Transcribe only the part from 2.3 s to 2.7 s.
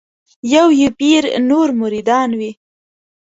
وي